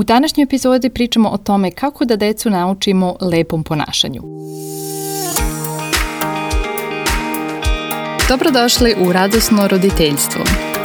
[0.00, 4.22] U današnjoj epizodi pričamo o tome kako da decu naučimo lepom ponašanju.
[8.28, 10.40] Dobrodošli u Radosno roditeljstvo.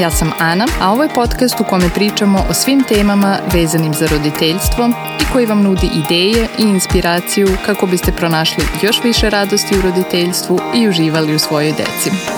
[0.00, 4.06] Ja sam Ana, a ovo je podcast u kome pričamo o svim temama vezanim za
[4.06, 4.88] roditeljstvo
[5.20, 10.60] i koji vam nudi ideje i inspiraciju kako biste pronašli još više radosti u roditeljstvu
[10.74, 12.37] i uživali u svojoj deci.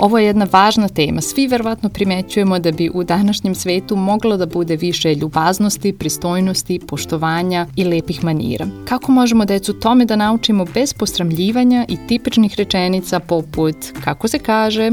[0.00, 1.20] Ovo je jedna važna tema.
[1.20, 7.66] Svi verovatno primećujemo da bi u današnjem svetu moglo da bude više ljubaznosti, pristojnosti, poštovanja
[7.76, 8.66] i lepih manira.
[8.88, 14.90] Kako možemo decu tome da naučimo bez posramljivanja i tipičnih rečenica poput kako se kaže,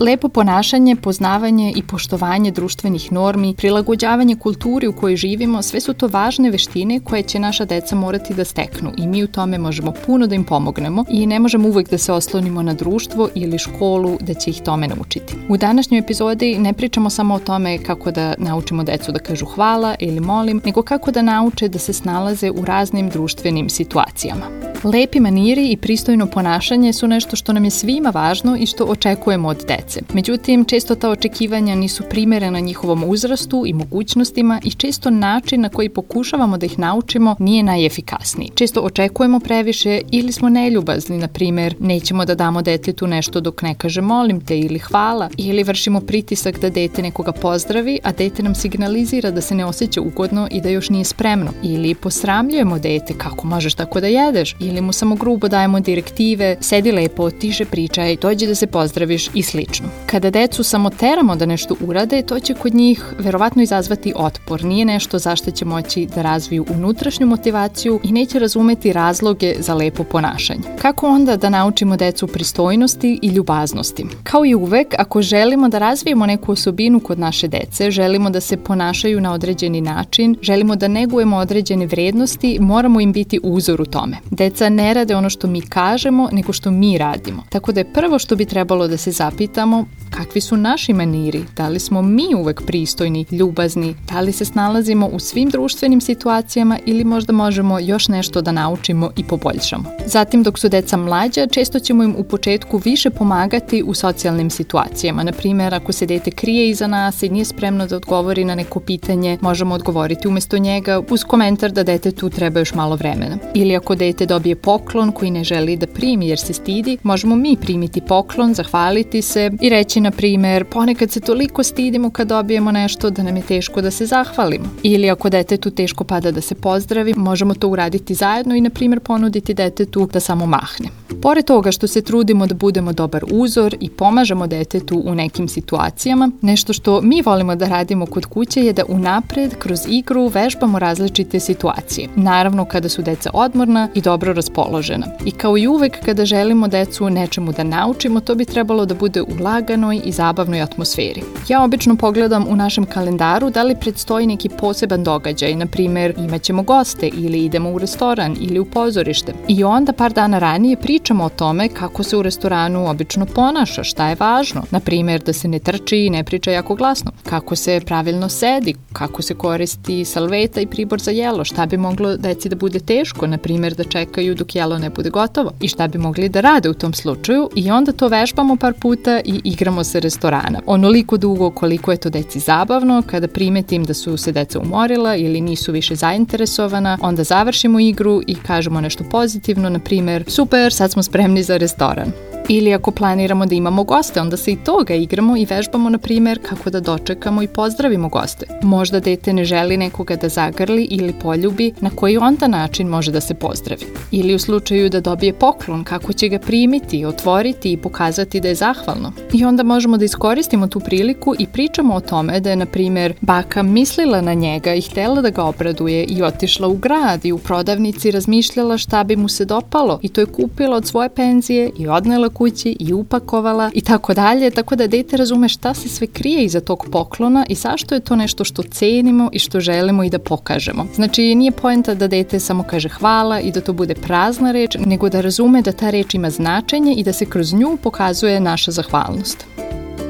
[0.00, 6.08] Lepo ponašanje, poznavanje i poštovanje društvenih normi, prilagođavanje kulturi u kojoj živimo, sve su to
[6.08, 10.26] važne veštine koje će naša deca morati da steknu i mi u tome možemo puno
[10.26, 14.34] da im pomognemo i ne možemo uvek da se oslonimo na društvo ili školu da
[14.34, 15.34] će ih tome naučiti.
[15.48, 19.94] U današnjoj epizodi ne pričamo samo o tome kako da naučimo decu da kažu hvala
[19.98, 24.65] ili molim, nego kako da nauče da se snalaze u raznim društvenim situacijama.
[24.84, 29.48] Lepi maniri i pristojno ponašanje su nešto što nam je svima važno i što očekujemo
[29.48, 30.00] od dece.
[30.12, 35.88] Međutim, često ta očekivanja nisu primerena njihovom uzrastu i mogućnostima i često način na koji
[35.88, 38.50] pokušavamo da ih naučimo nije najefikasniji.
[38.54, 43.74] Često očekujemo previše ili smo neljubazni, na primer, nećemo da damo detetu nešto dok ne
[43.74, 48.54] kaže molim te ili hvala, ili vršimo pritisak da dete nekoga pozdravi, a dete nam
[48.54, 51.50] signalizira da se ne osjeća ugodno i da još nije spremno.
[51.62, 56.92] Ili posramljujemo dete kako možeš tako da jedeš, ili mu samo grubo dajemo direktive, sedi
[56.92, 59.88] lepo, tiše pričaj, dođi da se pozdraviš i slično.
[60.06, 64.64] Kada decu samo teramo da nešto urade, to će kod njih verovatno izazvati otpor.
[64.64, 70.04] Nije nešto zašto će moći da razviju unutrašnju motivaciju i neće razumeti razloge za lepo
[70.04, 70.62] ponašanje.
[70.78, 74.06] Kako onda da naučimo decu pristojnosti i ljubaznosti?
[74.22, 78.56] Kao i uvek, ako želimo da razvijemo neku osobinu kod naše dece, želimo da se
[78.56, 84.16] ponašaju na određeni način, želimo da negujemo određene vrednosti, moramo im biti uzor u tome.
[84.30, 87.44] Deca ne rade ono što mi kažemo, nego što mi radimo.
[87.48, 91.44] Tako da je prvo što bi trebalo da se zapitamo pitamo kakvi su naši maniri,
[91.56, 96.78] da li smo mi uvek pristojni, ljubazni, da li se snalazimo u svim društvenim situacijama
[96.86, 99.84] ili možda možemo još nešto da naučimo i poboljšamo.
[100.06, 105.22] Zatim dok su deca mlađa, često ćemo im u početku više pomagati u socijalnim situacijama.
[105.22, 108.80] Na primjer, ako se dete krije iza nas i nije spremno da odgovori na neko
[108.80, 113.38] pitanje, možemo odgovoriti umesto njega uz komentar da dete tu treba još malo vremena.
[113.54, 117.56] Ili ako dete dobije poklon koji ne želi da primi jer se stidi, možemo mi
[117.56, 123.10] primiti poklon, zahvaliti se i reći, na primer, ponekad se toliko stidimo kad dobijemo nešto
[123.10, 124.64] da nam je teško da se zahvalimo.
[124.82, 129.00] Ili ako detetu teško pada da se pozdravi, možemo to uraditi zajedno i, na primer,
[129.00, 130.88] ponuditi detetu da samo mahne.
[131.22, 136.30] Pored toga što se trudimo da budemo dobar uzor i pomažemo detetu u nekim situacijama,
[136.42, 141.40] nešto što mi volimo da radimo kod kuće je da unapred kroz igru vežbamo različite
[141.40, 142.08] situacije.
[142.16, 145.06] Naravno kada su deca odmorna i dobro raspoložena.
[145.24, 149.22] I kao i uvek kada želimo decu nečemu da naučimo, to bi trebalo da bude
[149.22, 151.22] u laganoj i zabavnoj atmosferi.
[151.48, 156.62] Ja obično pogledam u našem kalendaru da li predstoji neki poseban događaj, na primer imaćemo
[156.62, 159.32] goste ili idemo u restoran ili u pozorište.
[159.48, 164.08] I onda par dana ranije pričamo o tome kako se u restoranu obično ponaša, šta
[164.08, 164.62] je važno.
[164.70, 168.74] Na primer da se ne trči i ne priča jako glasno, kako se pravilno sedi,
[168.92, 173.26] kako se koristi salveta i pribor za jelo, šta bi moglo deci da bude teško,
[173.26, 176.70] na primer da čekaju dok jelo ne bude gotovo i šta bi mogli da rade
[176.70, 180.60] u tom slučaju i onda to vežbamo par puta i igramo se restorana.
[180.66, 185.40] Onoliko dugo koliko je to deci zabavno, kada primetim da su se deca umorila ili
[185.40, 191.02] nisu više zainteresovana, onda završimo igru i kažemo nešto pozitivno, na primer, super, sad smo
[191.02, 192.35] spremni za restoran.
[192.48, 196.38] Ili ako planiramo da imamo goste, onda se i toga igramo i vežbamo, na primer,
[196.42, 198.46] kako da dočekamo i pozdravimo goste.
[198.62, 203.20] Možda dete ne želi nekoga da zagrli ili poljubi, na koji onda način može da
[203.20, 203.86] se pozdravi.
[204.10, 208.54] Ili u slučaju da dobije poklon, kako će ga primiti, otvoriti i pokazati da je
[208.54, 209.12] zahvalno.
[209.32, 213.14] I onda možemo da iskoristimo tu priliku i pričamo o tome da je, na primer,
[213.20, 217.38] baka mislila na njega i htela da ga obraduje i otišla u grad i u
[217.38, 221.88] prodavnici razmišljala šta bi mu se dopalo i to je kupila od svoje penzije i
[221.88, 226.44] odnela kući i upakovala i tako dalje, tako da dete razume šta se sve krije
[226.44, 230.18] iza tog poklona i zašto je to nešto što cenimo i što želimo i da
[230.18, 230.86] pokažemo.
[230.94, 235.08] Znači, nije poenta da dete samo kaže hvala i da to bude prazna reč, nego
[235.08, 239.46] da razume da ta reč ima značenje i da se kroz nju pokazuje naša zahvalnost.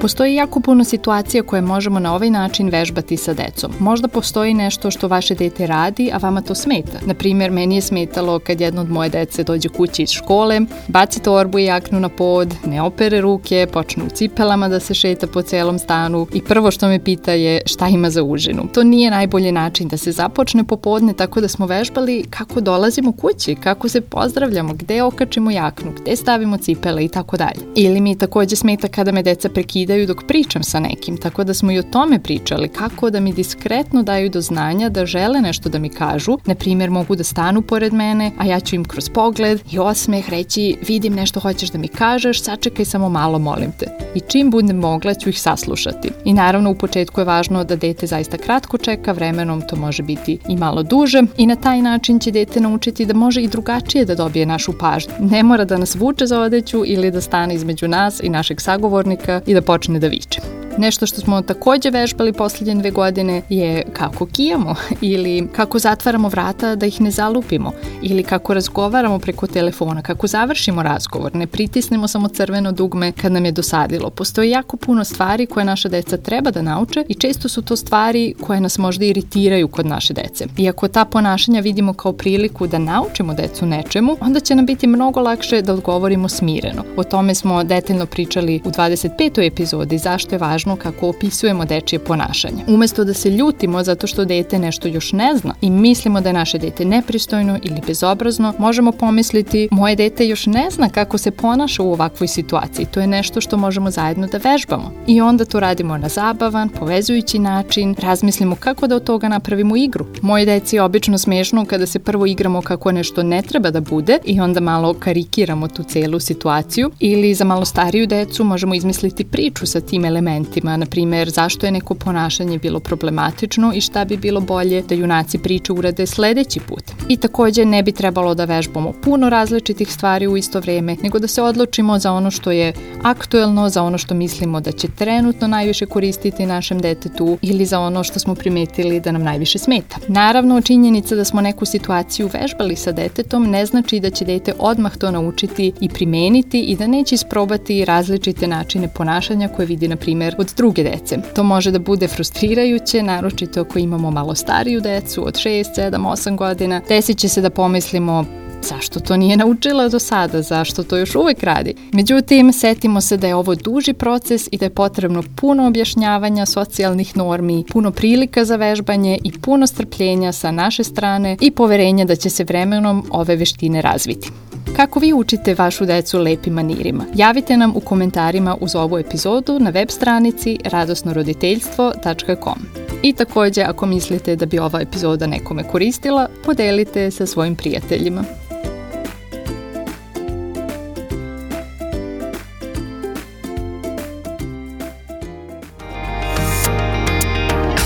[0.00, 3.72] Postoji jako puno situacija koje možemo na ovaj način vežbati sa decom.
[3.78, 6.98] Možda postoji nešto što vaše dete radi, a vama to smeta.
[7.06, 11.58] Naprimjer, meni je smetalo kad jedno od moje dece dođe kući iz škole, baci torbu
[11.58, 15.78] i jaknu na pod, ne opere ruke, počne u cipelama da se šeta po celom
[15.78, 18.68] stanu i prvo što me pita je šta ima za užinu.
[18.74, 23.54] To nije najbolji način da se započne popodne, tako da smo vežbali kako dolazimo kući,
[23.54, 27.60] kako se pozdravljamo, gde okačimo jaknu, gde stavimo cipele i tako dalje.
[27.74, 31.72] Ili mi takođe smeta kada me deca prekidaju dok pričam sa nekim, tako da smo
[31.72, 35.78] i o tome pričali, kako da mi diskretno daju do znanja da žele nešto da
[35.78, 36.38] mi kažu.
[36.44, 40.30] Na primjer, mogu da stanu pored mene, a ja ću im kroz pogled i osmeh
[40.30, 43.86] reći vidim nešto hoćeš da mi kažeš, sačekaj samo malo, molim te.
[44.14, 46.10] I čim budem mogla ću ih saslušati.
[46.24, 50.38] I naravno u početku je važno da dete zaista kratko čeka, vremenom to može biti
[50.48, 54.14] i malo duže i na taj način će dete naučiti da može i drugačije da
[54.14, 55.12] dobije našu pažnju.
[55.20, 59.40] Ne mora da nas vuče za odeću ili da stane između nas i našeg sagovornika
[59.46, 60.55] i da počne da viče.
[60.78, 66.74] Nešto što smo takođe vežbali poslednje dve godine je kako kijamo ili kako zatvaramo vrata
[66.74, 72.28] da ih ne zalupimo ili kako razgovaramo preko telefona, kako završimo razgovor, ne pritisnemo samo
[72.28, 74.10] crveno dugme kad nam je dosadilo.
[74.10, 78.34] Postoji jako puno stvari koje naša deca treba da nauče i često su to stvari
[78.40, 80.46] koje nas možda iritiraju kod naše dece.
[80.58, 85.20] Iako ta ponašanja vidimo kao priliku da naučimo decu nečemu, onda će nam biti mnogo
[85.20, 86.84] lakše da odgovorimo smireno.
[86.96, 89.46] O tome smo detaljno pričali u 25.
[89.46, 92.64] epizodi zašto je važno važno kako opisujemo dečije ponašanje.
[92.66, 96.32] Umesto da se ljutimo zato što dete nešto još ne zna i mislimo da je
[96.32, 101.82] naše dete nepristojno ili bezobrazno, možemo pomisliti moje dete još ne zna kako se ponaša
[101.82, 102.86] u ovakvoj situaciji.
[102.86, 104.92] To je nešto što možemo zajedno da vežbamo.
[105.06, 110.06] I onda to radimo na zabavan, povezujući način, razmislimo kako da od toga napravimo igru.
[110.22, 114.18] Moje deci je obično smešno kada se prvo igramo kako nešto ne treba da bude
[114.24, 119.66] i onda malo karikiramo tu celu situaciju ili za malo stariju decu možemo izmisliti priču
[119.66, 124.16] sa tim elementima elementima, na primer zašto je neko ponašanje bilo problematično i šta bi
[124.16, 126.84] bilo bolje da junaci priče urade sledeći put.
[127.08, 131.28] I takođe ne bi trebalo da vežbamo puno različitih stvari u isto vreme, nego da
[131.28, 132.72] se odlučimo za ono što je
[133.02, 138.04] aktuelno, za ono što mislimo da će trenutno najviše koristiti našem detetu ili za ono
[138.04, 139.96] što smo primetili da nam najviše smeta.
[140.08, 144.96] Naravno, činjenica da smo neku situaciju vežbali sa detetom ne znači da će dete odmah
[144.96, 150.34] to naučiti i primeniti i da neće isprobati različite načine ponašanja koje vidi, na primer,
[150.54, 151.18] druge dece.
[151.34, 156.36] To može da bude frustrirajuće, naročito ako imamo malo stariju decu od 6, 7, 8
[156.36, 156.80] godina.
[156.88, 158.24] Desit će se da pomislimo
[158.62, 161.74] zašto to nije naučila do sada, zašto to još uvek radi.
[161.92, 167.16] Međutim, setimo se da je ovo duži proces i da je potrebno puno objašnjavanja socijalnih
[167.16, 172.30] normi, puno prilika za vežbanje i puno strpljenja sa naše strane i poverenja da će
[172.30, 174.30] se vremenom ove veštine razviti.
[174.76, 177.04] Kako vi učite vašu decu lepim manirima?
[177.14, 182.58] Javite nam u komentarima uz ovu epizodu na web stranici radosnoroditeljstvo.com.
[183.02, 188.24] I takođe, ako mislite da bi ova epizoda nekome koristila, podelite sa svojim prijateljima.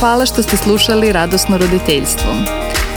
[0.00, 2.59] Hvala što ste slušali Radosno roditeljstvo.